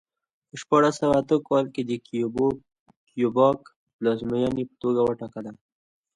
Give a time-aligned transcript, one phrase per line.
[0.47, 1.81] په شپاړس سوه اته کال کې
[3.09, 3.61] کیوبک
[3.95, 5.51] پلازمېنې په توګه وټاکله.